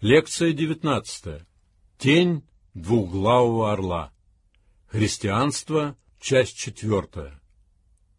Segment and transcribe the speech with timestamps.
[0.00, 1.44] Лекция девятнадцатая.
[1.98, 4.12] Тень двухглавого орла.
[4.86, 5.96] Христианство.
[6.20, 7.40] Часть четвертая.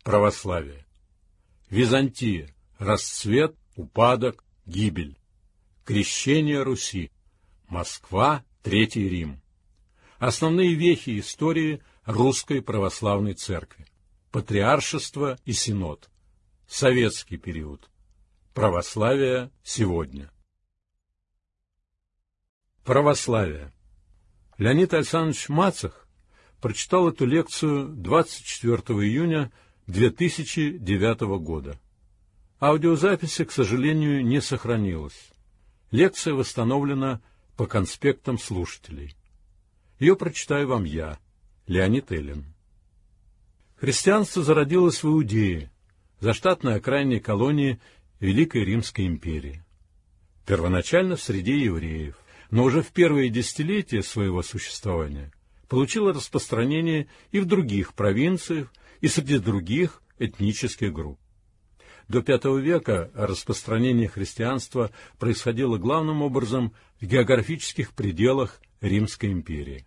[0.04, 0.86] Православие.
[1.70, 2.54] Византия.
[2.80, 5.18] Расцвет, упадок, гибель.
[5.86, 7.12] Крещение Руси.
[7.70, 8.44] Москва.
[8.62, 9.42] Третий Рим.
[10.18, 13.86] Основные вехи истории Русской Православной Церкви.
[14.32, 16.10] Патриаршество и Синод.
[16.68, 17.90] Советский период.
[18.54, 20.30] Православие сегодня.
[22.90, 23.72] Православие.
[24.58, 26.08] Леонид Александрович Мацах
[26.60, 29.52] прочитал эту лекцию 24 июня
[29.86, 31.80] 2009 года.
[32.60, 35.30] Аудиозаписи, к сожалению, не сохранилось.
[35.92, 37.22] Лекция восстановлена
[37.58, 39.16] по конспектам слушателей.
[40.00, 41.20] Ее прочитаю вам я,
[41.68, 42.44] Леонид Эллин.
[43.76, 45.70] Христианство зародилось в Иудее,
[46.22, 47.80] заштатной окраине колонии
[48.20, 49.64] Великой Римской империи.
[50.48, 52.16] Первоначально в среде евреев–
[52.52, 55.32] но уже в первые десятилетия своего существования
[55.68, 61.20] получила распространение и в других провинциях, и среди других этнических групп.
[62.08, 69.86] До V века распространение христианства происходило главным образом в географических пределах Римской империи.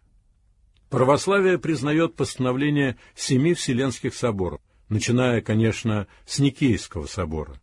[0.89, 7.61] Православие признает постановление семи Вселенских соборов, начиная, конечно, с Никейского собора,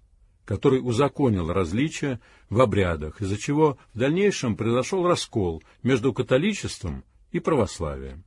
[0.50, 2.20] который узаконил различия
[2.50, 8.24] в обрядах, из-за чего в дальнейшем произошел раскол между католичеством и православием.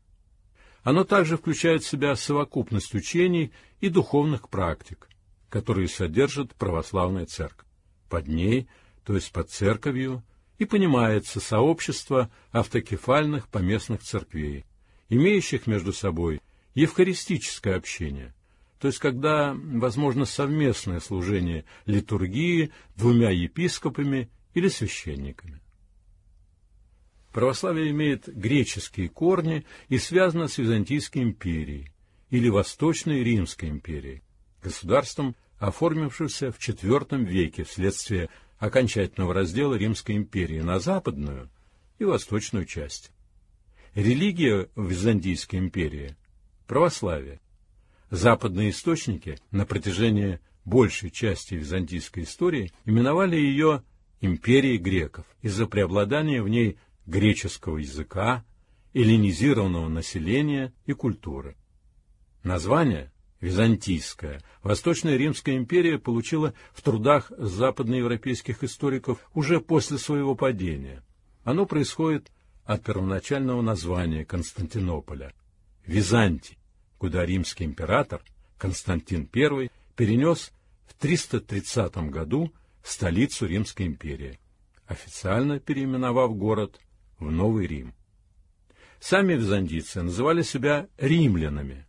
[0.84, 3.50] Оно также включает в себя совокупность учений
[3.81, 5.09] и духовных практик,
[5.48, 7.67] которые содержит православная церковь.
[8.09, 8.69] Под ней,
[9.05, 10.23] то есть под церковью,
[10.59, 14.65] и понимается сообщество автокефальных поместных церквей,
[15.09, 16.41] имеющих между собой
[16.75, 18.33] евхаристическое общение–
[18.83, 25.61] то есть когда возможно совместное служение литургии двумя епископами или священниками.
[27.30, 31.92] Православие имеет греческие корни и связано с Византийской империей
[32.30, 34.25] или Восточной Римской империей,
[34.60, 41.50] государством, оформившимся в IV веке вследствие окончательного раздела Римской империи на западную
[42.00, 43.12] и восточную часть.
[43.94, 46.16] Религия в Византийской империи–
[46.66, 47.38] православие–
[48.12, 53.84] Западные источники на протяжении большей части византийской истории именовали ее
[54.21, 58.45] империей греков из-за преобладания в ней греческого языка,
[58.93, 61.56] эллинизированного населения и культуры.
[62.43, 71.03] Название Византийская, Восточная Римская империя получила в трудах западноевропейских историков уже после своего падения.
[71.44, 72.31] Оно происходит
[72.67, 75.33] от первоначального названия Константинополя–
[75.87, 76.59] Византий,
[77.02, 78.22] куда римский император
[78.58, 80.52] Константин I перенес
[80.86, 82.54] в 330 году
[82.84, 84.38] столицу Римской империи,
[84.86, 86.78] официально переименовав город
[87.18, 87.92] в Новый Рим.
[89.00, 91.86] Сами византийцы называли себя римлянами,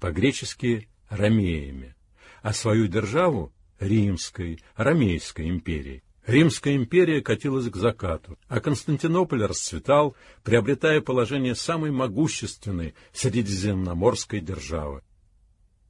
[0.00, 1.94] по-гречески ромеями,
[2.42, 6.02] а свою державу– римской, ромейской империей.
[6.30, 10.14] Римская империя катилась к закату, а Константинополь расцветал,
[10.44, 15.02] приобретая положение самой могущественной средиземноморской державы.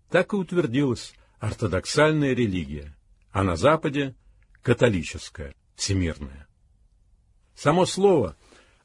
[0.09, 2.97] Так и утвердилась ортодоксальная религия,
[3.33, 4.15] а на Западе–
[4.62, 6.49] католическая, всемирная.
[7.55, 8.34] Само слово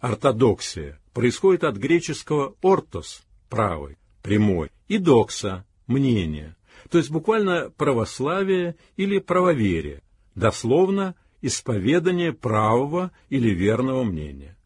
[0.01, 6.57] «ортодоксия» происходит от греческого «ортос»– правый, прямой, и «докса»– мнение,
[6.89, 10.01] то есть буквально православие или правоверие,
[10.35, 14.57] дословно– исповедание правого или верного мнения.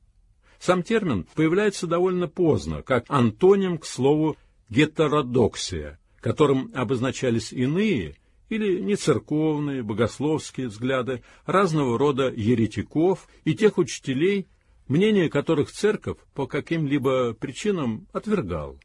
[0.60, 4.38] Сам термин появляется довольно поздно, как антоним к слову
[4.70, 8.16] «гетеродоксия», которым обозначались иные
[8.50, 14.48] или нецерковные богословские взгляды разного рода еретиков и тех учителей,
[14.88, 18.80] мнение которых церковь по каким-либо причинам отвергал.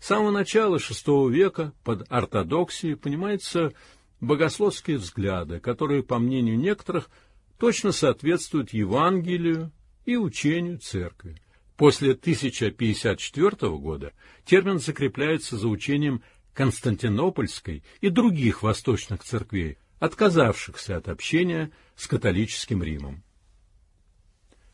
[0.00, 3.72] С самого начала VI века под ортодоксией понимается
[4.20, 7.10] богословские взгляды, которые, по мнению некоторых,
[7.58, 9.72] точно соответствуют Евангелию
[10.04, 11.40] и учению Церкви.
[11.76, 14.12] После 1054 года
[14.44, 16.22] термин закрепляется за учением
[16.52, 23.22] Константинопольской и других восточных церквей, отказавшихся от общения с католическим Римом.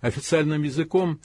[0.00, 1.20] Официальным языком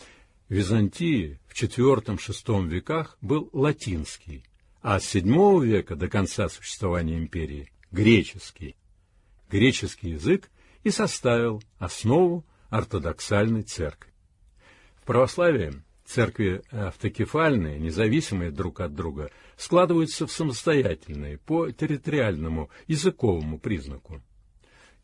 [0.50, 4.44] Византии в IV-VI веках был латинский,
[4.82, 8.76] а с VII века до конца существования империи греческий.
[9.50, 10.50] Греческий язык
[10.84, 14.12] и составил основу ортодоксальной церкви.
[15.02, 24.22] В православии церкви автокефальные, независимые друг от друга, складываются в самостоятельные по территориальному языковому признаку.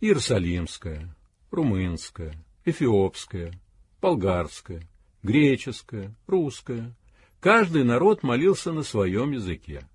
[0.02, 1.16] Иерусалимская,
[1.52, 2.34] Румынская,
[2.66, 3.54] эфиопская,
[4.02, 4.82] болгарская,
[5.24, 6.94] греческая, русская.
[7.40, 9.88] Каждый народ молился на своем языке.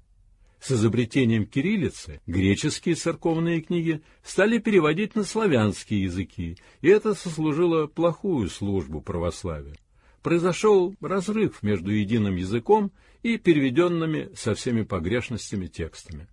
[0.61, 8.51] С изобретением кириллицы греческие церковные книги стали переводить на славянские языки, и это сослужило плохую
[8.51, 9.75] службу православию.
[10.23, 12.93] Произошел разрыв между единым языком
[13.23, 16.29] и переведенными со всеми погрешностями текстами.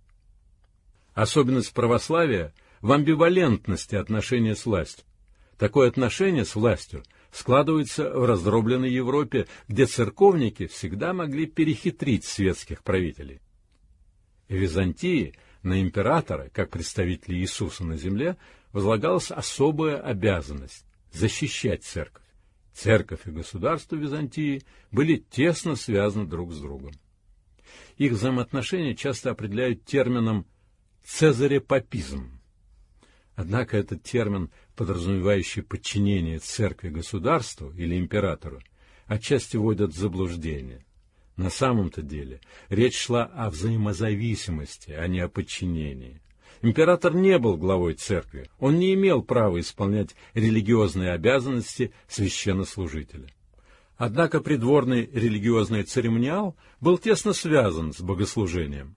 [1.14, 2.52] Особенность православия
[2.82, 5.06] в амбивалентности отношения с властью.
[5.56, 7.02] Такое отношение с властью
[7.32, 13.40] складывается в раздробленной Европе, где церковники всегда могли перехитрить светских правителей.
[14.48, 18.36] Византии на императора, как представителя Иисуса на земле,
[18.72, 22.24] возлагалась особая обязанность– защищать церковь.
[22.72, 24.62] Церковь и государство Византии
[24.92, 26.92] были тесно связаны друг с другом.
[27.96, 30.46] Их взаимоотношения часто определяют термином
[31.04, 32.40] «цезарепапизм».
[33.34, 38.60] Однако этот термин, подразумевающий подчинение церкви государству или императору,
[39.06, 40.84] отчасти вводит в заблуждение.
[41.38, 46.20] На самом-то деле речь шла о взаимозависимости, а не о подчинении.
[46.62, 53.28] Император не был главой церкви, он не имел права исполнять религиозные обязанности священнослужителя.
[53.96, 58.96] Однако придворный религиозный церемониал был тесно связан с богослужением.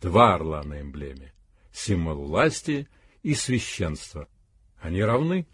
[0.00, 1.32] Два орла на эмблеме—
[1.72, 2.88] символ власти
[3.22, 4.26] и священства.
[4.80, 5.46] Они равны.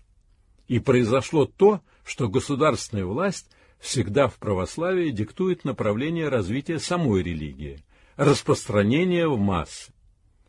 [0.69, 7.83] И произошло то, что государственная власть всегда в православии диктует направление развития самой религии,
[8.17, 9.93] распространение в массы.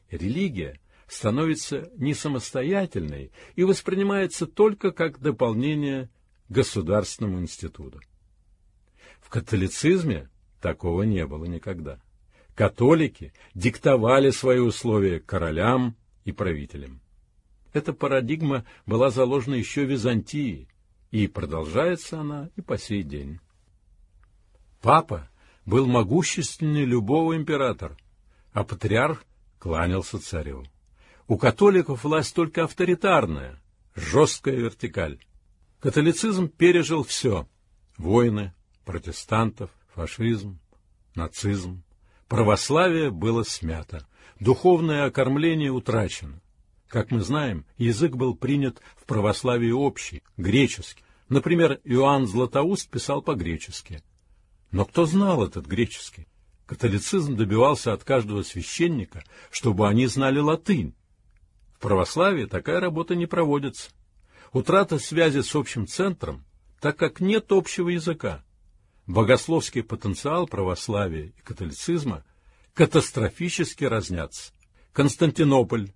[0.09, 6.09] Религия становится не самостоятельной и воспринимается только как дополнение
[6.49, 8.01] государственному институту.
[9.19, 10.29] В католицизме
[10.61, 11.99] такого не было никогда.
[12.55, 15.95] Католики диктовали свои условия королям
[16.25, 17.01] и правителям.
[17.73, 20.67] Эта парадигма была заложена еще в Византии,
[21.11, 23.39] и продолжается она и по сей день.
[24.81, 25.29] Папа
[25.65, 27.97] был могущественнее любого императора,
[28.53, 29.23] а патриарх
[29.59, 30.63] кланялся царю.
[31.27, 33.61] У католиков власть только авторитарная,
[33.95, 35.19] жесткая вертикаль.
[35.79, 37.47] Католицизм пережил все—
[37.97, 38.53] войны,
[38.85, 40.59] протестантов, фашизм,
[41.15, 41.83] нацизм.
[42.27, 44.07] Православие было смято,
[44.39, 46.41] духовное окормление утрачено.
[46.87, 51.03] Как мы знаем, язык был принят в православии общий, греческий.
[51.27, 54.01] Например, Иоанн Златоуст писал по-гречески.
[54.71, 56.27] Но кто знал этот греческий?
[56.65, 60.95] Католицизм добивался от каждого священника, чтобы они знали латынь.
[61.73, 63.91] В православии такая работа не проводится.
[64.53, 66.45] Утрата связи с общим центром,
[66.79, 68.43] так как нет общего языка.
[69.05, 72.25] Богословский потенциал православия и католицизма
[72.73, 74.51] катастрофически разнятся.
[74.91, 75.91] Константинополь,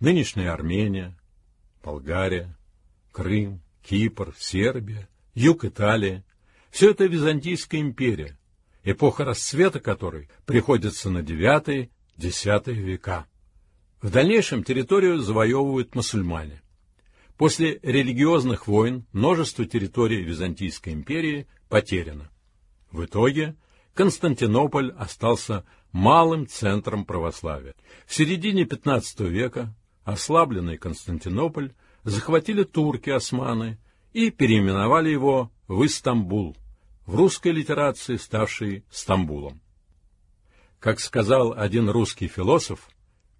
[0.00, 1.16] нынешняя Армения,
[1.82, 2.56] Болгария,
[3.12, 6.24] Крым, Кипр, Сербия, юг Италии—
[6.70, 8.38] все это Византийская империя,
[8.84, 13.26] эпоха расцвета которой приходится на IX-X века.
[14.02, 16.62] В дальнейшем территорию завоевывают мусульмане.
[17.36, 22.30] После религиозных войн множество территорий Византийской империи потеряно.
[22.90, 23.56] В итоге
[23.94, 27.74] Константинополь остался малым центром православия.
[28.06, 29.74] В середине XV века
[30.06, 31.72] ослабленный Константинополь
[32.04, 33.76] захватили турки-османы
[34.12, 36.56] и переименовали его в Истамбул,
[37.06, 39.60] в русской литерации ставший Стамбулом.
[40.78, 42.88] Как сказал один русский философ,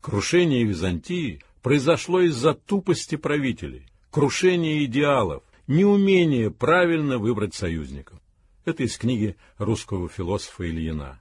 [0.00, 8.20] крушение Византии произошло из-за тупости правителей, крушения идеалов, неумения правильно выбрать союзников.
[8.64, 11.20] Это из книги русского философа Ильина.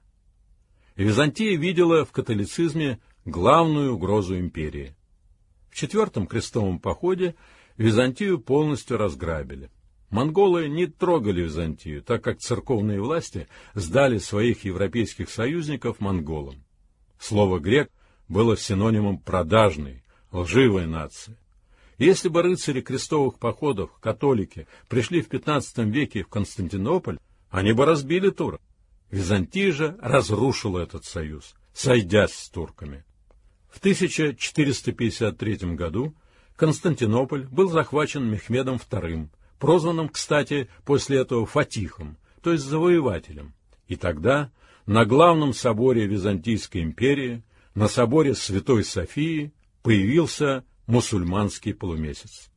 [0.96, 4.96] Византия видела в католицизме главную угрозу империи.
[5.76, 7.34] В четвертом крестовом походе
[7.76, 9.70] Византию полностью разграбили.
[10.08, 16.64] Монголы не трогали Византию, так как церковные власти сдали своих европейских союзников монголам.
[17.20, 17.90] Слово «грек»
[18.26, 20.02] было синонимом продажной,
[20.32, 21.36] лживой нации.
[21.98, 27.18] Если бы рыцари крестовых походов, католики, пришли в XV веке в Константинополь,
[27.50, 28.62] они бы разбили турок.
[29.10, 33.04] Византия же разрушила этот союз, сойдясь с турками.
[33.76, 36.14] В 1453 году
[36.56, 39.28] Константинополь был захвачен Мехмедом II,
[39.58, 43.52] прозванным, кстати, после этого Фатихом, то есть завоевателем.
[43.86, 44.50] И тогда
[44.86, 47.42] на главном соборе Византийской империи,
[47.74, 49.52] на соборе Святой Софии,
[49.82, 52.48] появился мусульманский полумесяц.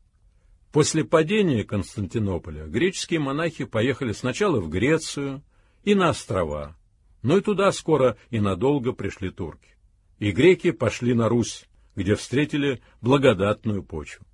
[0.71, 5.43] После падения Константинополя греческие монахи поехали сначала в Грецию
[5.83, 6.77] и на острова,
[7.23, 9.75] но и туда скоро и надолго пришли турки
[10.19, 14.25] и греки пошли на Русь, где встретили благодатную почву.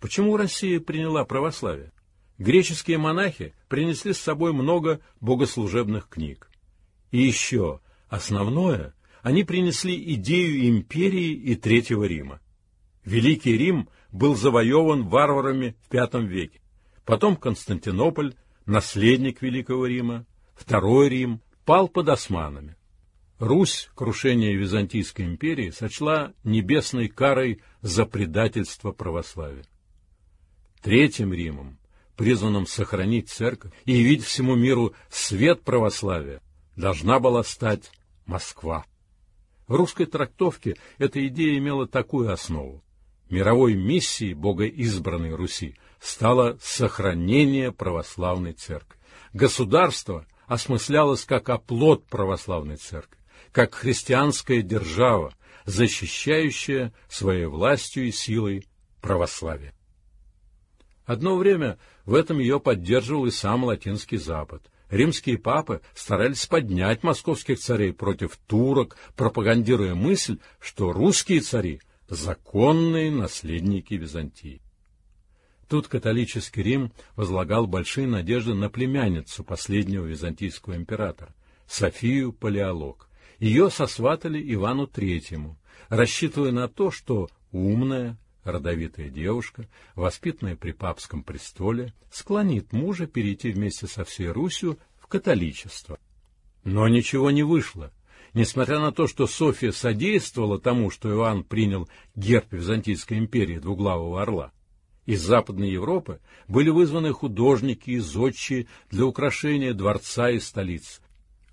[0.00, 1.92] Почему Россия приняла православие?
[2.38, 6.50] Греческие монахи принесли с собой много богослужебных книг.
[7.10, 12.40] И еще, основное, они принесли идею империи и Третьего Рима.
[13.04, 16.60] Великий Рим был завоеван варварами в V веке.
[17.04, 18.34] Потом Константинополь,
[18.66, 22.76] наследник Великого Рима, Второй Рим, пал под османами.
[23.44, 29.66] Русь крушение Византийской империи сочла небесной карой за предательство православия.
[30.80, 31.78] Третьим Римом,
[32.16, 36.40] призванным сохранить церковь и явить всему миру свет православия,
[36.74, 37.92] должна была стать
[38.24, 38.86] Москва.
[39.66, 42.82] В русской трактовке эта идея имела такую основу.
[43.28, 48.98] Мировой миссией богоизбранной Руси стало сохранение православной церкви.
[49.34, 53.18] Государство осмыслялось как оплот православной церкви,
[53.54, 55.32] как христианская держава,
[55.64, 58.66] защищающая своей властью и силой
[59.00, 59.72] православие.
[61.06, 64.68] Одно время в этом ее поддерживал и сам Латинский Запад.
[64.90, 73.94] Римские папы старались поднять московских царей против турок, пропагандируя мысль, что русские цари— законные наследники
[73.94, 74.62] Византии.
[75.68, 81.32] Тут католический Рим возлагал большие надежды на племянницу последнего византийского императора,
[81.68, 83.08] Софию Палеолог.
[83.44, 85.58] Ее сосватали Ивану Третьему,
[85.90, 93.86] рассчитывая на то, что умная, родовитая девушка, воспитанная при папском престоле, склонит мужа перейти вместе
[93.86, 95.98] со всей Русью в католичество.
[96.64, 97.92] Но ничего не вышло.
[98.32, 101.86] Несмотря на то, что София содействовала тому, что Иоанн принял
[102.16, 104.52] герб Византийской империи двуглавого орла,
[105.04, 111.03] из Западной Европы были вызваны художники и зодчие для украшения дворца и столицы.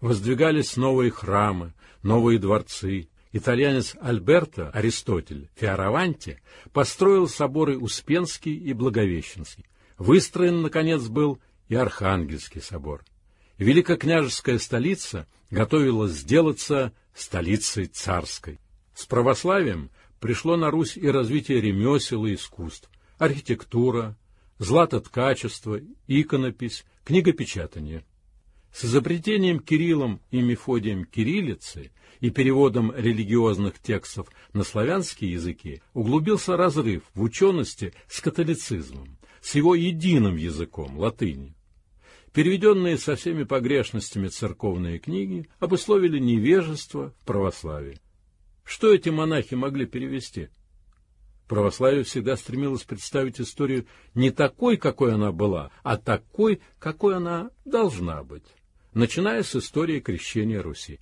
[0.01, 6.41] Воздвигались новые храмы, новые дворцы, итальянец Альберто Аристотель Фиараванти
[6.73, 9.65] построил соборы Успенский и Благовещенский.
[9.99, 11.39] Выстроен, наконец, был
[11.69, 13.05] и Архангельский собор.
[13.59, 18.59] Великокняжеская столица готовилась сделаться столицей царской.
[18.95, 22.89] С православием пришло на Русь и развитие ремесел и искусств,
[23.19, 24.17] архитектура,
[24.57, 28.03] златоткачество, иконопись, книгопечатание.
[28.73, 37.03] С изобретением Кириллом и Мефодием кириллицы и переводом религиозных текстов на славянские языки углубился разрыв
[37.13, 41.55] в учености с католицизмом, с его единым языком, латыни.
[42.33, 47.99] Переведенные со всеми погрешностями церковные книги обусловили невежество в православии.
[48.63, 50.47] Что эти монахи могли перевести?
[51.49, 53.85] Православие всегда стремилось представить историю
[54.15, 58.45] не такой, какой она была, а такой, какой она должна быть,
[58.93, 60.99] начиная с истории крещения Руси.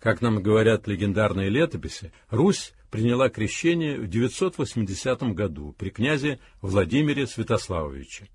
[0.00, 8.28] Как нам говорят легендарные летописи, Русь приняла крещение в 980 году при князе Владимире Святославовиче.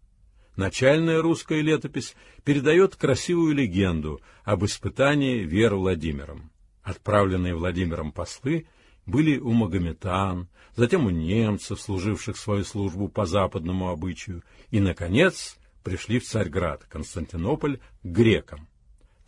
[0.55, 6.51] Начальная русская летопись передает красивую легенду об испытании веры Владимиром.
[6.81, 8.67] Отправленные Владимиром послы
[9.05, 16.19] были у магометан, затем у немцев, служивших свою службу по западному обычаю, и, наконец, пришли
[16.19, 18.68] в Царьград, Константинополь, к грекам.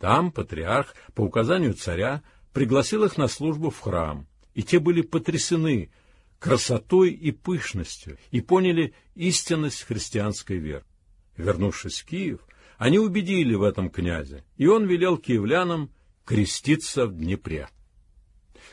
[0.02, 5.92] Там патриарх, по указанию царя, пригласил их на службу в храм, и те были потрясены
[6.40, 10.82] красотой и пышностью и поняли истинность христианской веры.
[11.36, 12.40] Вернувшись в Киев,
[12.78, 15.88] они убедили в этом князя, и он велел киевлянам
[16.24, 17.68] креститься в Днепре.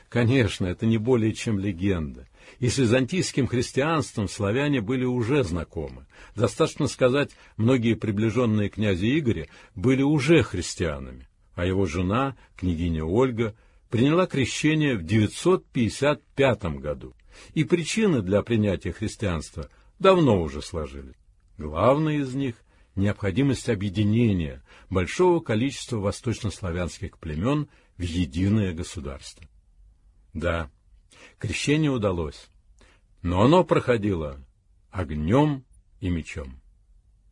[0.10, 2.28] Конечно, это не более чем легенда,
[2.60, 6.06] и с византийским христианством славяне были уже знакомы.
[6.36, 13.56] Достаточно сказать, многие приближенные князя Игоря были уже христианами, а его жена, княгиня Ольга,
[13.90, 17.16] приняла крещение в 955 году,
[17.54, 21.16] и причины для принятия христианства давно уже сложились.
[21.58, 22.56] Главная из них—
[22.96, 29.46] необходимость объединения большого количества восточнославянских племен в единое государство.
[30.34, 30.70] Да,
[31.38, 32.50] крещение удалось,
[33.22, 34.40] но оно проходило
[34.92, 35.64] огнем
[36.00, 36.62] и мечом.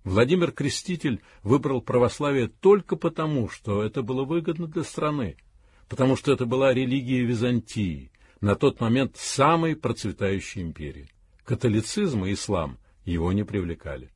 [0.03, 5.37] Владимир Креститель выбрал православие только потому, что это было выгодно для страны,
[5.89, 11.09] потому что это была религия Византии, на тот момент самой процветающей империи.
[11.43, 14.11] Католицизм и ислам его не привлекали.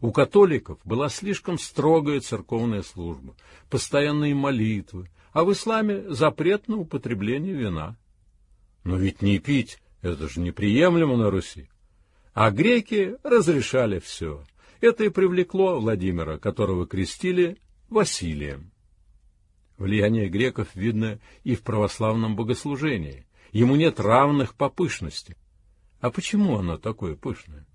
[0.00, 3.36] У католиков была слишком строгая церковная служба,
[3.68, 7.96] постоянные молитвы, а в исламе запрет на употребление вина.
[8.84, 11.68] Но ведь не пить— это же неприемлемо на Руси.
[12.32, 14.42] А греки разрешали все.
[14.80, 17.58] Это и привлекло Владимира, которого крестили
[17.88, 18.70] Василием.
[19.76, 23.26] Влияние греков видно и в православном богослужении.
[23.52, 25.36] Ему нет равных по пышности.
[26.00, 27.66] А почему оно такое пышное?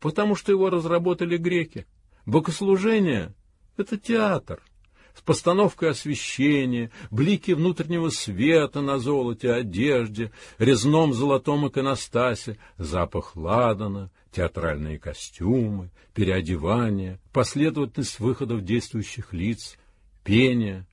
[0.00, 1.86] Потому что его разработали греки.
[2.26, 3.34] Богослужение—
[3.76, 4.62] это театр—
[5.14, 14.98] с постановкой освещения, блики внутреннего света на золоте, одежде, резном золотом иконостасе, запах ладана, театральные
[14.98, 19.76] костюмы, переодевание, последовательность выходов действующих лиц,
[20.24, 20.86] пение.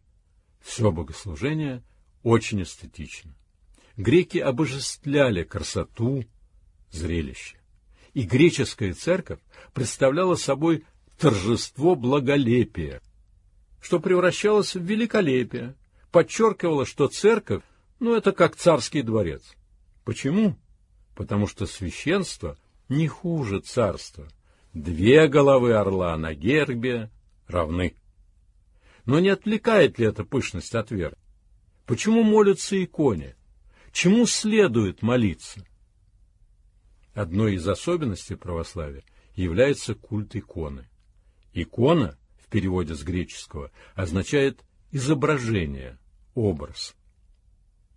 [0.62, 1.84] Все богослужение
[2.22, 3.34] очень эстетично.
[3.98, 6.24] Греки обожествляли красоту,
[6.92, 7.58] зрелище.
[8.14, 9.40] И греческая церковь
[9.74, 10.84] представляла собой
[11.18, 13.02] торжество благолепия,
[13.82, 15.76] что превращалось в великолепие,
[16.12, 17.64] подчеркивало, что церковь,
[18.00, 19.56] ну, это как царский дворец.
[20.06, 20.58] Почему?
[21.16, 22.58] Потому что священство
[22.90, 24.28] не хуже царства.
[24.74, 27.10] Две головы орла на гербе
[27.48, 27.96] равны.
[29.06, 31.18] Но не отвлекает ли эта пышность от веры?
[31.86, 33.36] Почему молятся иконе?
[33.92, 35.66] Чему следует молиться?
[37.14, 39.04] Одной из особенностей православия
[39.36, 40.88] является культ иконы.
[41.54, 42.18] Икона
[42.52, 45.98] переводе с греческого, означает изображение,
[46.36, 46.96] образ.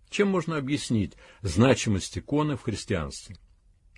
[0.09, 3.37] Чем можно объяснить значимость иконы в христианстве?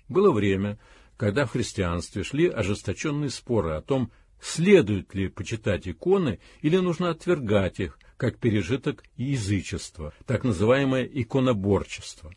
[0.08, 0.78] Было время,
[1.16, 4.10] когда в христианстве шли ожесточенные споры о том,
[4.40, 12.32] следует ли почитать иконы или нужно отвергать их, как пережиток язычества, так называемое иконоборчество.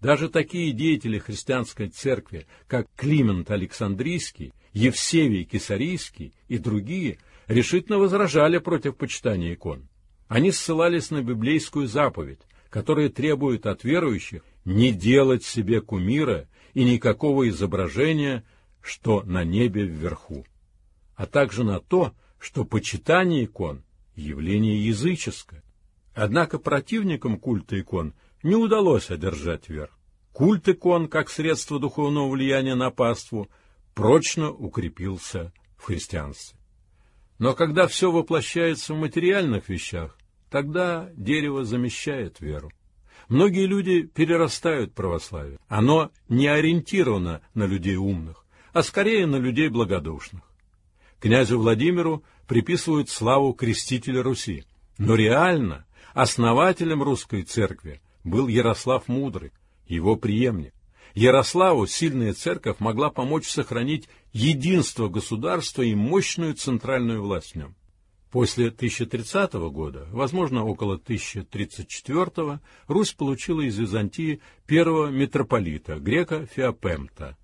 [0.00, 7.18] Даже такие деятели христианской церкви, как Климент Александрийский, Евсевий Кесарийский и другие–
[7.48, 9.88] решительно возражали против почитания икон.
[10.28, 17.48] Они ссылались на библейскую заповедь, которая требует от верующих не делать себе кумира и никакого
[17.48, 18.44] изображения,
[18.80, 20.46] что на небе вверху,
[21.14, 23.84] а также на то, что почитание икон–
[24.16, 25.62] явление языческое.
[26.14, 29.98] Однако противникам культа икон не удалось одержать верх.
[30.32, 33.48] Культ икон, как средство духовного влияния на паству,
[33.94, 36.58] прочно укрепился в христианстве.
[37.42, 40.16] Но когда все воплощается в материальных вещах,
[40.48, 42.70] тогда дерево замещает веру.
[43.28, 45.58] Многие люди перерастают православие.
[45.66, 50.44] Оно не ориентировано на людей умных, а скорее на людей благодушных.
[51.18, 54.62] Князю Владимиру приписывают славу крестителя Руси,
[54.96, 59.50] но реально основателем русской церкви был Ярослав Мудрый,
[59.88, 60.74] его преемник.
[61.14, 67.74] Ярославу сильная церковь могла помочь сохранить единство государства и мощную центральную власть в нем.
[68.30, 77.36] После 1030 года, возможно, около 1034, Русь получила из Византии первого митрополита, грека Феопемта.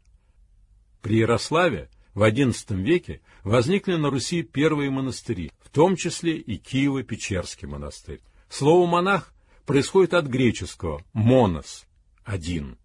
[1.03, 7.69] При Ярославе в XI веке возникли на Руси первые монастыри, в том числе и Киево-Печерский
[7.69, 8.21] монастырь.
[8.49, 9.35] Слово «монах»
[9.67, 11.87] происходит от греческого «монос»—
[12.25, 12.79] «один».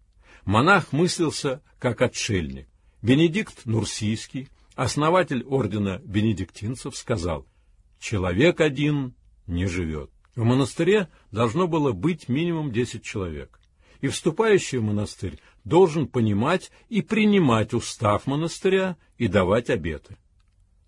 [0.45, 2.67] Монах мыслился как отшельник.
[3.01, 7.45] Бенедикт Нурсийский, основатель ордена бенедиктинцев, сказал,
[7.99, 9.13] «Человек один
[9.47, 10.09] не живет».
[10.35, 13.59] В монастыре должно было быть минимум десять человек,
[14.01, 20.17] и вступающий в монастырь должен понимать и принимать устав монастыря и давать обеты.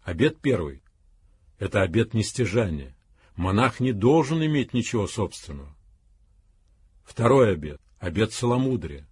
[0.04, 0.82] Обет первый—
[1.60, 2.96] это обет нестяжания.
[3.36, 5.76] Монах не должен иметь ничего собственного.
[7.04, 9.08] Второй обет— обет целомудрия.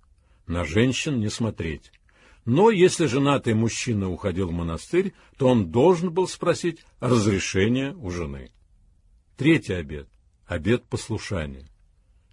[0.47, 1.91] На женщин не смотреть.
[2.45, 8.51] Но если женатый мужчина уходил в монастырь, то он должен был спросить разрешения у жены.
[9.37, 10.09] Третий обет—
[10.47, 11.67] обет послушания.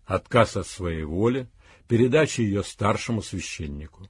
[0.05, 1.49] Отказ от своей воли,
[1.87, 4.09] передача ее старшему священнику.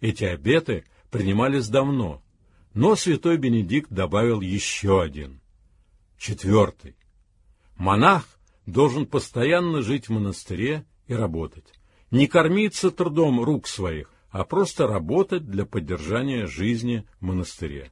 [0.00, 2.22] Эти обеты принимались давно,
[2.72, 5.40] но святой Бенедикт добавил еще один.
[6.18, 6.96] Четвертый.
[7.76, 8.26] Монах
[8.66, 11.72] должен постоянно жить в монастыре и работать.
[12.14, 17.90] Не кормиться трудом рук своих, а просто работать для поддержания жизни в монастыре.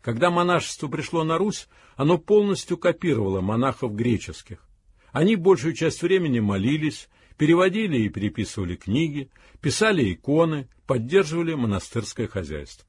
[0.00, 4.66] Когда монашество пришло на Русь, оно полностью копировало монахов греческих.
[5.12, 9.28] Они большую часть времени молились, переводили и переписывали книги,
[9.60, 12.88] писали иконы, поддерживали монастырское хозяйство.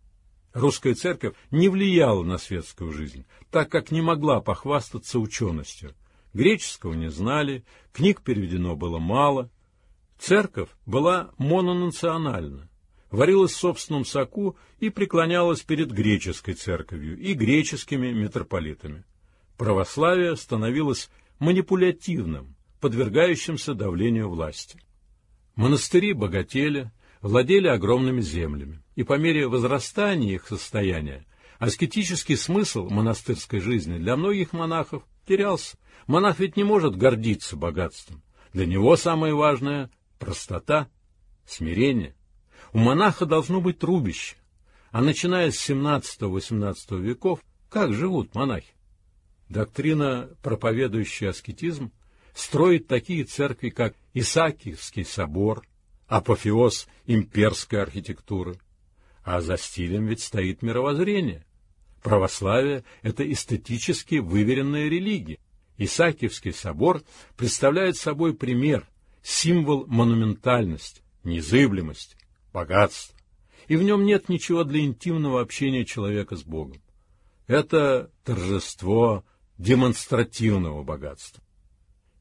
[0.54, 5.94] Русская церковь не влияла на светскую жизнь, так как не могла похвастаться ученостью.
[6.34, 9.52] Греческого не знали, книг переведено было мало,
[10.20, 12.70] Церковь была мононациональна,
[13.12, 19.04] варилась в собственном соку и преклонялась перед греческой церковью и греческими митрополитами.
[19.58, 24.80] Православие становилось манипулятивным, подвергающимся давлению власти.
[25.56, 31.26] Монастыри богатели, владели огромными землями, и по мере возрастания их состояния
[31.60, 35.78] аскетический смысл монастырской жизни для многих монахов терялся.
[36.06, 38.22] Монах ведь не может гордиться богатством.
[38.54, 40.90] Для него самое важное простота,
[41.46, 42.16] смирение.
[42.74, 44.36] У монаха должно быть рубище.
[44.92, 48.74] А начиная с XVII-XVIII веков, как живут монахи?
[49.50, 51.92] Доктрина, проповедующая аскетизм,
[52.34, 55.66] строит такие церкви, как Исаакиевский собор,
[56.08, 58.60] апофеоз имперской архитектуры.
[59.24, 61.46] А за стилем ведь стоит мировоззрение.
[62.02, 65.40] Православие— это эстетически выверенная религия.
[65.78, 67.04] Исаакиевский собор
[67.36, 68.88] представляет собой пример,
[69.28, 72.16] символ монументальности, незыблемости,
[72.54, 73.14] богатства.
[73.68, 76.82] И в нем нет ничего для интимного общения человека с Богом.
[77.46, 79.26] Это торжество
[79.58, 81.44] демонстративного богатства.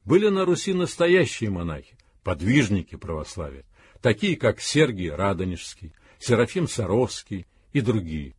[0.05, 3.65] Были на Руси настоящие монахи, подвижники православия,
[4.03, 8.35] такие как Сергий Радонежский, Серафим Саровский и другие.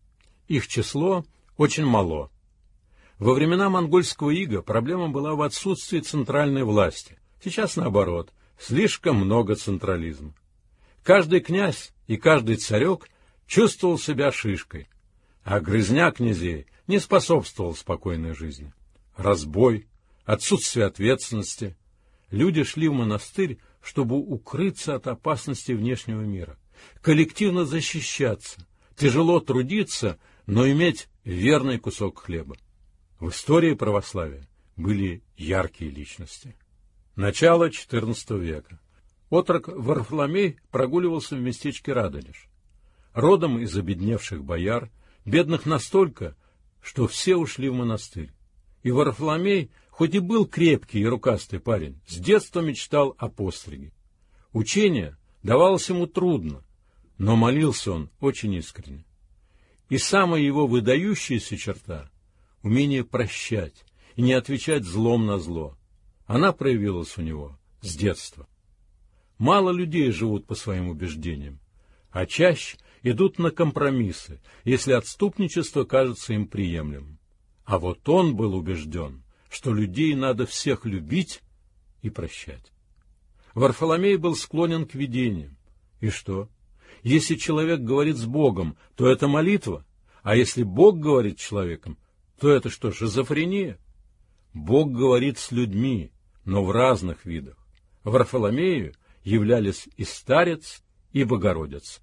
[0.49, 1.23] Их число
[1.56, 2.32] очень мало.
[3.17, 7.17] Во времена монгольского ига проблема была в отсутствии центральной власти.
[7.41, 10.34] Сейчас наоборот, слишком много централизма.
[11.04, 13.10] Каждый князь и каждый царек
[13.46, 14.88] чувствовал себя шишкой,
[15.43, 18.74] а грызня князей не способствовал спокойной жизни.
[19.15, 19.88] Разбой,
[20.26, 21.76] отсутствие ответственности.
[22.30, 26.58] Люди шли в монастырь, чтобы укрыться от опасности внешнего мира,
[27.02, 28.67] коллективно защищаться,
[28.98, 32.58] тяжело трудиться, но иметь верный кусок хлеба.
[33.20, 36.56] В истории православия были яркие личности.
[37.17, 38.80] Начало XIV века.
[39.32, 42.47] Отрок Варфоломей прогуливался в местечке Радонеж.
[43.13, 44.91] Родом из обедневших бояр,
[45.25, 46.36] бедных настолько,
[46.80, 48.30] что все ушли в монастырь.
[48.84, 53.91] И Варфоломей, хоть и был крепкий и рукастый парень, с детства мечтал о постриге.
[54.53, 56.63] Учение давалось ему трудно,
[57.17, 59.06] но молился он очень искренне.
[59.89, 62.12] И самая его выдающаяся черта—
[62.62, 65.76] умение прощать и не отвечать злом на зло.
[66.27, 68.47] Она проявилась у него с детства.
[69.37, 71.59] Мало людей живут по своим убеждениям,
[72.11, 77.17] а чаще идут на компромиссы, если отступничество кажется им приемлемым.
[77.63, 81.41] А вот он был убежден, что людей надо всех любить
[82.01, 82.71] и прощать.
[83.53, 85.57] Варфоломей был склонен к видениям.
[86.01, 86.49] И что?
[87.03, 89.85] Если человек говорит с Богом, то это молитва,
[90.23, 91.97] а если Бог говорит с человеком,
[92.39, 93.79] то это что, шизофрения?
[94.53, 96.11] Бог говорит с людьми,
[96.47, 97.57] но в разных видах.
[98.05, 100.81] Варфоломею являлись и старец,
[101.12, 102.01] и Богородец.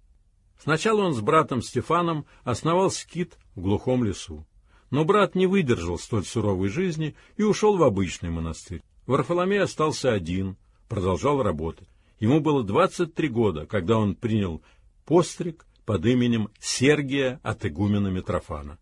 [0.62, 4.46] Сначала он с братом Стефаном основал скит в глухом лесу.
[4.90, 8.82] Но брат не выдержал столь суровой жизни и ушел в обычный монастырь.
[9.06, 10.58] Варфоломей остался один,
[10.90, 11.88] продолжал работать.
[12.20, 14.62] Ему было 23 года, когда он принял
[15.06, 18.78] постриг под именем Сергия от игумена Митрофана.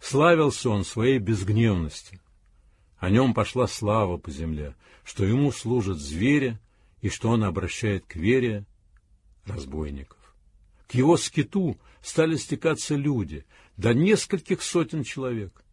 [0.00, 2.20] Славился он своей безгневностью.
[3.00, 6.58] О нем пошла слава по земле, что ему служат звери
[7.00, 8.66] и что он обращает к вере
[9.46, 10.18] разбойников.
[10.86, 13.46] К его скиту стали стекаться люди,
[13.78, 15.64] до нескольких сотен человек.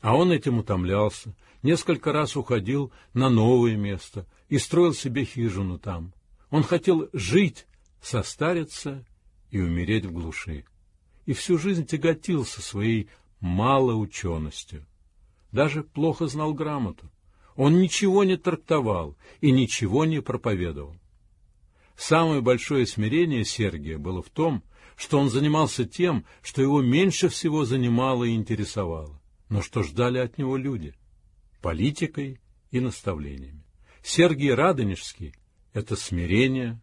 [0.00, 6.14] А он этим утомлялся, несколько раз уходил на новое место и строил себе хижину там.
[6.48, 7.66] Он хотел жить,
[8.00, 9.04] состариться
[9.50, 10.64] и умереть в глуши.
[11.26, 14.86] И всю жизнь тяготился своей малоученостью.
[15.52, 17.10] Даже плохо знал грамоту.
[17.56, 20.96] Он ничего не трактовал и ничего не проповедовал.
[21.96, 24.62] Самое большое смирение Сергия было в том,
[24.96, 30.38] что он занимался тем, что его меньше всего занимало и интересовало, но что ждали от
[30.38, 30.94] него люди—
[31.60, 33.64] политикой и наставлениями.
[34.02, 35.34] Сергий Радонежский—
[35.72, 36.80] это смирение,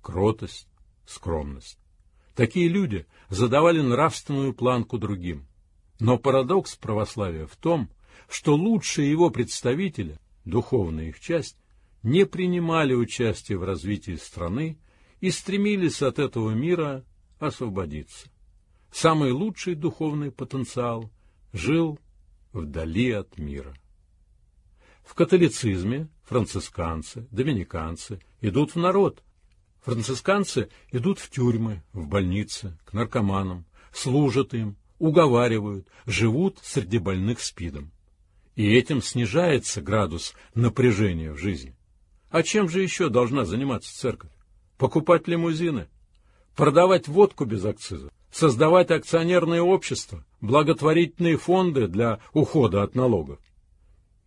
[0.00, 0.68] кротость,
[1.06, 1.78] скромность.
[2.34, 5.46] Такие люди задавали нравственную планку другим.
[6.00, 7.90] Но парадокс православия в том,
[8.32, 11.58] что лучшие его представители, духовная их часть,
[12.02, 14.78] не принимали участия в развитии страны
[15.20, 17.04] и стремились от этого мира
[17.38, 18.30] освободиться.
[18.90, 21.10] Самый лучший духовный потенциал
[21.52, 21.98] жил
[22.54, 23.76] вдали от мира.
[25.04, 29.22] В католицизме францисканцы, доминиканцы идут в народ.
[29.82, 37.92] Францисканцы идут в тюрьмы, в больницы, к наркоманам, служат им, уговаривают, живут среди больных спидом.
[38.54, 41.74] И этим снижается градус напряжения в жизни.
[42.30, 44.30] А чем же еще должна заниматься церковь?
[44.78, 45.88] Покупать лимузины?
[46.56, 48.10] Продавать водку без акциза?
[48.30, 50.24] Создавать акционерные общества?
[50.40, 53.38] Благотворительные фонды для ухода от налогов?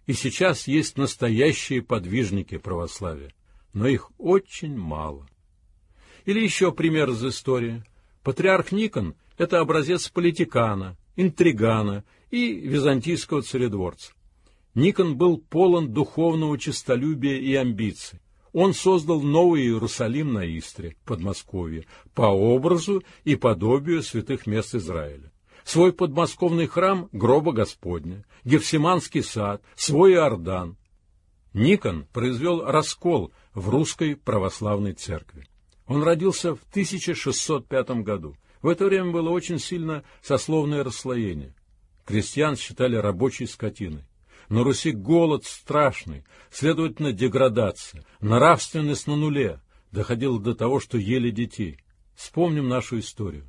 [0.06, 3.34] И сейчас есть настоящие подвижники православия,
[3.74, 5.28] но их очень мало.
[6.26, 7.84] Или еще пример из истории.
[8.24, 14.14] Патриарх Никон— это образец политикана, интригана и византийского царедворца.
[14.76, 18.20] Никон был полон духовного честолюбия и амбиций.
[18.52, 25.32] он создал новый Иерусалим на Истре, Подмосковье, по образу и подобию святых мест Израиля.
[25.66, 30.78] Свой подмосковный храм гроба Господня, Гефсиманский сад, свой Иордан.
[31.54, 35.48] Никон произвел раскол в русской православной церкви.
[35.88, 38.36] Он родился в 1605 году.
[38.62, 41.56] В это время было очень сильно сословное расслоение.
[42.06, 44.06] Крестьян считали рабочей скотиной.
[44.50, 49.60] На Руси голод страшный, следовательно, деградация, нравственность на нуле,
[49.92, 51.80] доходило до того, что ели детей.
[52.16, 53.46] Вспомним нашу историю.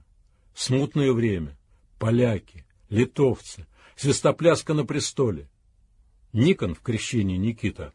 [0.54, 1.56] Смутное время,
[1.98, 5.48] поляки, литовцы, свистопляска на престоле.
[6.32, 7.92] Никон в крещении Никита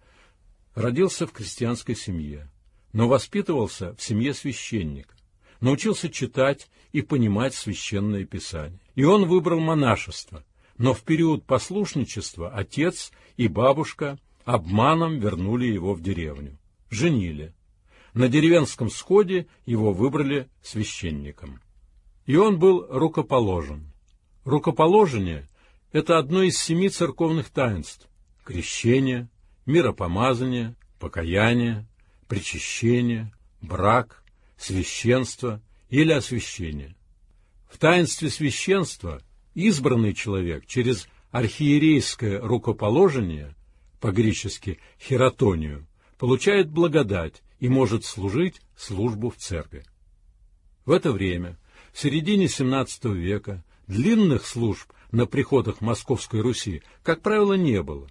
[0.75, 2.49] родился в крестьянской семье,
[2.93, 5.15] но воспитывался в семье священника,
[5.59, 8.79] научился читать и понимать священное писание.
[8.95, 10.43] И он выбрал монашество,
[10.81, 16.57] но в период послушничества отец и бабушка обманом вернули его в деревню,
[16.89, 17.53] женили.
[18.15, 21.61] На деревенском сходе его выбрали священником.
[22.25, 23.91] И он был рукоположен.
[24.43, 25.47] Рукоположение–
[25.91, 28.07] это одно из семи церковных таинств–
[28.43, 29.29] крещение,
[29.67, 31.85] миропомазание, покаяние,
[32.27, 34.23] причащение, брак,
[34.57, 36.95] священство или освящение.
[37.69, 39.21] В таинстве священства
[39.53, 43.55] избранный человек через архиерейское рукоположение,
[43.99, 45.87] по-гречески хератонию,
[46.17, 49.83] получает благодать и может служить службу в церкви.
[50.85, 51.57] В это время,
[51.93, 58.07] в середине XVII века, длинных служб на приходах Московской Руси, как правило, не было.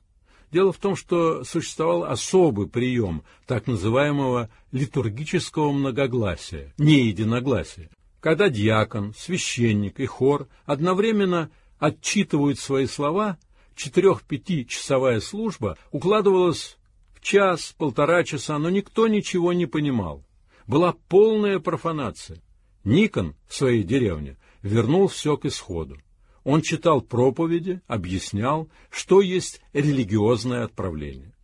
[0.52, 9.14] Дело в том, что существовал особый прием так называемого литургического многогласия, не единогласия, когда дьякон,
[9.16, 13.38] священник и хор одновременно отчитывают свои слова,
[13.74, 16.76] четырех-пяти-часовая служба укладывалась
[17.14, 20.24] в час, полтора часа, но никто ничего не понимал.
[20.66, 22.42] Была полная профанация.
[22.84, 25.98] Никон в своей деревне вернул все к исходу.
[26.44, 31.34] Он читал проповеди, объяснял, что есть религиозное отправление.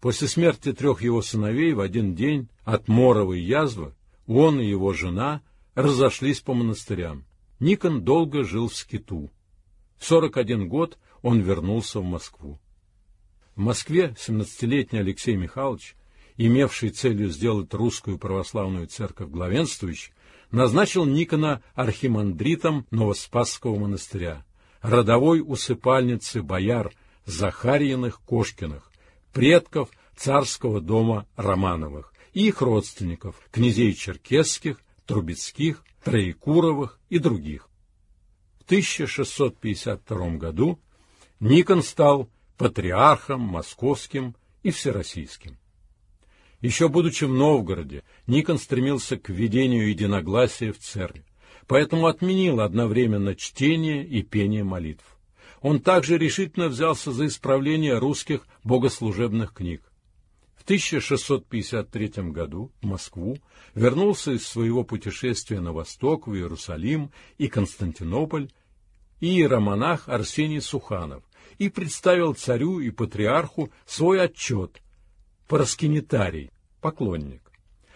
[0.00, 3.94] После смерти трех его сыновей в один день от моровой язвы
[4.26, 5.42] он и его жена
[5.74, 7.24] разошлись по монастырям.
[7.58, 9.30] Никон долго жил в скиту.
[9.98, 12.58] В 41 год он вернулся в Москву.
[13.54, 15.94] В Москве 17-летний Алексей Михайлович,
[16.36, 20.12] имевший целью сделать русскую православную церковь главенствующей,
[20.50, 24.44] назначил Никона архимандритом Новоспасского монастыря,
[24.80, 26.92] родовой усыпальницы бояр
[27.26, 28.90] Захарьиных-Кошкиных,
[29.32, 34.80] предков царского дома Романовых и их родственников, князей черкесских,
[35.10, 37.68] Трубецких, Троекуровых и других.
[38.60, 40.78] В 1652 году
[41.40, 45.58] Никон стал патриархом московским и всероссийским.
[46.60, 51.26] Еще будучи в Новгороде, Никон стремился к введению единогласия в церковь,
[51.66, 55.18] поэтому отменил одновременно чтение и пение молитв.
[55.60, 59.89] Он также решительно взялся за исправление русских богослужебных книг.
[60.60, 63.38] В 1653 году в Москву
[63.74, 68.50] вернулся из своего путешествия на восток, в Иерусалим и Константинополь,
[69.20, 71.24] иеромонах Арсений Суханов
[71.56, 74.82] и представил царю и патриарху свой отчет
[75.48, 76.50] «Параскинитарий»,
[76.82, 77.50] поклонник.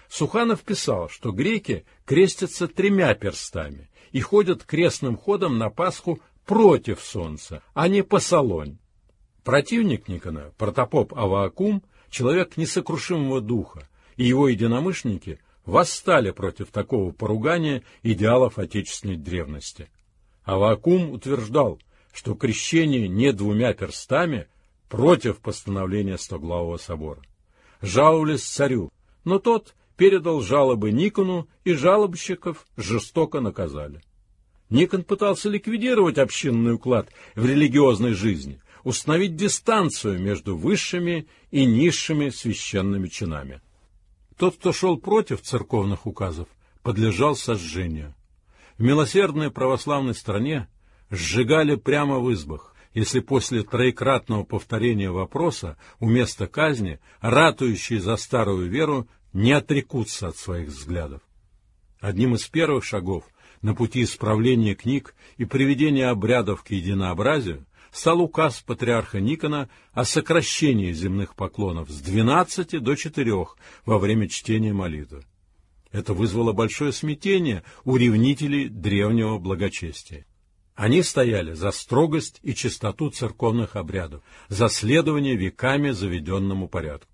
[0.09, 7.63] Суханов писал, что греки крестятся тремя перстами и ходят крестным ходом на Пасху против солнца,
[7.75, 8.79] а не по солонь.
[9.45, 11.83] Противник Никона, протопоп Аваакум,
[12.15, 19.91] человек несокрушимого духа, и его единомышленники восстали против такого поругания идеалов отечественной древности.
[20.45, 21.81] Авакум утверждал,
[22.13, 24.47] что крещение не двумя перстами
[24.89, 27.21] против постановления Стоглавого собора.
[27.83, 28.93] Жаловались царю,
[29.25, 34.01] но тот передал жалобы Никону, и жалобщиков жестоко наказали.
[34.71, 43.09] Никон пытался ликвидировать общинный уклад в религиозной жизни, установить дистанцию между высшими и низшими священными
[43.09, 43.61] чинами.
[44.37, 46.49] Тот, кто шел против церковных указов,
[46.83, 48.15] подлежал сожжению.
[48.79, 50.69] В милосердной православной стране
[51.11, 58.69] сжигали прямо в избах, если после троекратного повторения вопроса у места казни ратующие за старую
[58.69, 61.23] веру не отрекутся от своих взглядов.
[62.01, 63.25] Одним из первых шагов
[63.63, 70.93] на пути исправления книг и приведения обрядов к единообразию стал указ патриарха Никона о сокращении
[70.93, 73.47] земных поклонов с 12 до 4
[73.87, 75.25] во время чтения молитвы.
[75.93, 80.27] Это вызвало большое смятение у ревнителей древнего благочестия.
[80.75, 87.09] Они стояли за строгость и чистоту церковных обрядов, за следование веками заведенному порядку.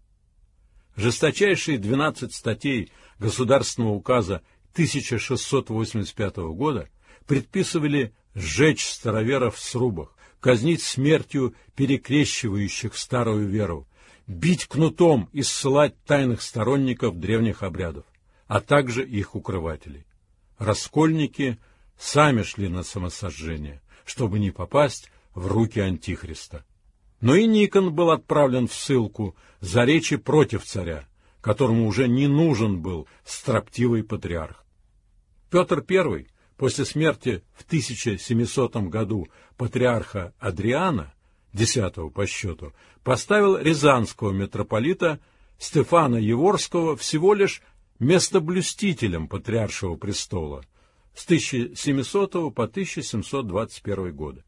[0.96, 6.88] жесточайшие 12 статей Государственного указа 1685 года
[7.26, 13.86] предписывали сжечь староверов в срубах, казнить смертью перекрещивающих старую веру,
[14.26, 18.04] бить кнутом и ссылать тайных сторонников древних обрядов,
[18.46, 20.06] а также их укрывателей.
[20.58, 21.58] Раскольники
[21.98, 26.64] сами шли на самосожжение, чтобы не попасть в руки Антихриста.
[27.20, 31.06] Но и Никон был отправлен в ссылку за речи против царя,
[31.40, 34.64] которому уже не нужен был строптивый патриарх.
[35.50, 36.26] Петр I
[36.60, 41.14] после смерти в 1700 году патриарха Адриана,
[41.54, 45.20] десятого по счету, поставил рязанского митрополита
[45.58, 47.62] Стефана Еворского всего лишь
[47.98, 50.62] местоблюстителем патриаршего престола
[51.14, 54.44] с 1700 по 1721 годы.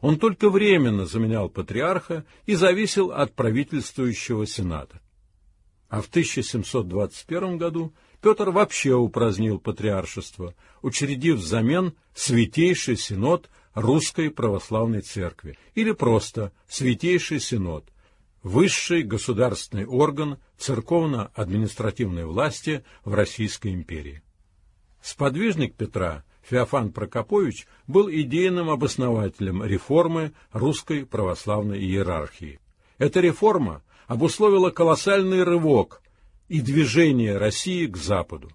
[0.00, 5.00] Он только временно заменял патриарха и зависел от правительствующего сената.
[5.88, 7.92] А в 1721 году
[8.26, 17.84] Петр вообще упразднил патриаршество, учредив взамен Святейший Синод Русской Православной Церкви, или просто Святейший Синод,
[18.42, 24.24] высший государственный орган церковно-административной власти в Российской империи.
[25.00, 32.58] Сподвижник Петра Феофан Прокопович был идейным обоснователем реформы русской православной иерархии.
[32.98, 36.02] Эта реформа обусловила колоссальный рывок
[36.48, 38.50] и движение России к Западу.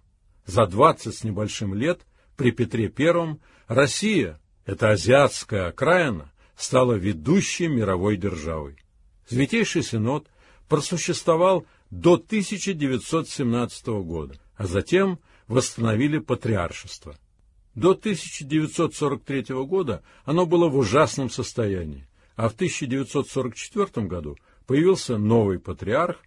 [0.46, 2.02] За двадцать с небольшим лет
[2.36, 8.78] при Петре I Россия, эта азиатская окраина, стала ведущей мировой державой.
[9.28, 10.28] Святейший Синод
[10.68, 17.16] просуществовал до 1917 года, а затем восстановили патриаршество.
[17.76, 26.18] До 1943 года оно было в ужасном состоянии, а в 1944 году появился новый патриарх,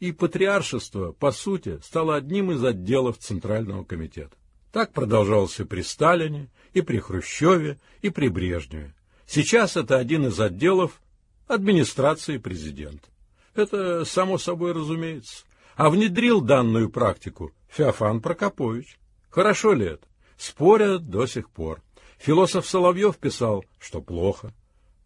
[0.00, 4.34] и патриаршество, по сути, стало одним из отделов Центрального комитета.
[4.72, 8.94] Так продолжалось и при Сталине, и при Хрущеве, и при Брежневе.
[9.26, 11.00] Сейчас это один из отделов
[11.46, 13.08] администрации президента.
[13.54, 15.44] Это само собой разумеется.
[15.76, 18.98] А внедрил данную практику Феофан Прокопович.
[19.28, 20.06] Хорошо ли это?
[20.36, 21.82] Спорят до сих пор.
[22.18, 24.52] Философ Соловьев писал, что плохо.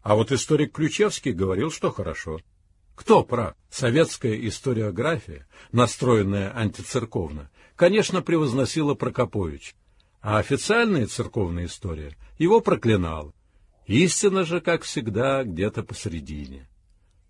[0.01, 2.39] А вот историк Ключевский говорил, что хорошо.
[2.95, 3.55] Кто прав?
[3.69, 9.75] Советская историография, настроенная антицерковно, конечно, превозносила Прокопович,
[10.21, 13.33] а официальная церковная история его проклинала.
[13.85, 16.69] Истина же, как всегда, где-то посередине.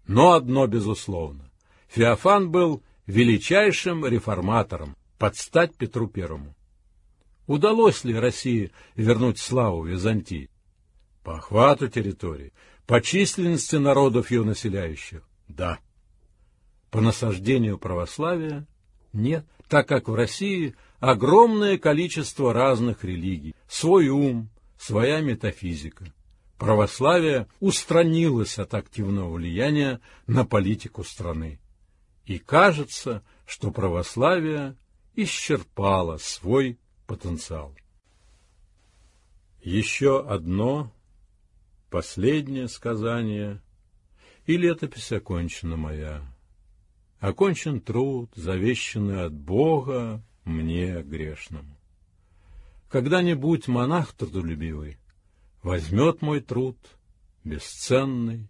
[0.07, 1.51] Но одно безусловно.
[1.87, 6.55] Феофан был величайшим реформатором под стать Петру Первому.
[7.47, 10.49] Удалось ли России вернуть славу Византии?
[11.23, 12.53] По охвату территории,
[12.85, 15.23] по численности народов ее населяющих–
[15.55, 15.79] да.
[16.91, 18.67] По насаждению православия–
[19.15, 26.13] нет, так как в России огромное количество разных религий, свой ум, своя метафизика.
[26.57, 31.59] Православие устранилось от активного влияния на политику страны.
[32.25, 34.75] И кажется, что православие
[35.15, 37.73] исчерпало свой потенциал.
[39.63, 40.91] Еще одно,
[41.89, 43.61] последнее сказание,
[44.45, 46.21] и летопись окончена моя.
[47.19, 51.75] Окончен труд, завещанный от Бога мне грешному.
[52.89, 54.99] Когда-нибудь монах трудолюбивый
[55.63, 56.77] возьмет мой труд,
[57.43, 58.47] бесценный,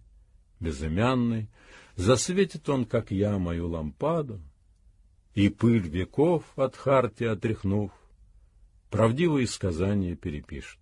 [0.60, 1.50] безымянный,
[1.96, 4.42] засветит он, как я, мою лампаду,
[5.34, 7.92] и пыль веков от харти отряхнув,
[8.90, 10.80] правдивые сказания перепишет.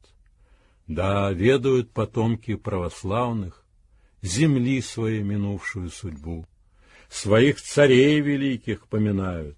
[0.88, 3.63] Да, ведают потомки православных
[4.24, 6.48] земли своей минувшую судьбу,
[7.10, 9.58] своих царей великих поминают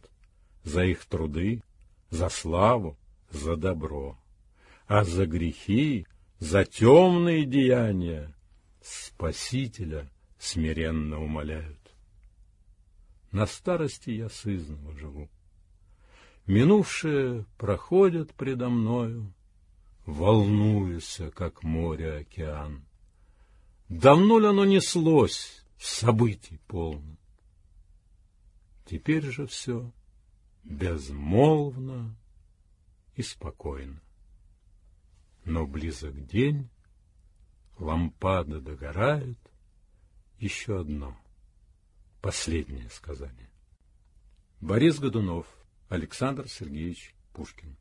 [0.63, 1.63] за их труды,
[2.09, 2.97] за славу,
[3.29, 4.19] за добро,
[4.87, 6.05] а за грехи,
[6.39, 8.35] за темные деяния
[8.81, 11.79] Спасителя смиренно умоляют.
[13.31, 15.29] На старости я сызново живу.
[16.45, 19.33] Минувшее проходит предо мною,
[20.05, 22.84] Волнуюся, как море океан.
[23.89, 27.17] Давно ли оно неслось, событий полно?
[28.85, 29.91] Теперь же все
[30.63, 32.15] безмолвно
[33.15, 34.01] и спокойно.
[35.43, 36.69] Но близок день,
[37.77, 39.37] лампада догорает,
[40.39, 41.15] еще одно,
[42.21, 43.51] последнее сказание.
[44.61, 45.45] Борис Годунов,
[45.89, 47.77] Александр Сергеевич Пушкин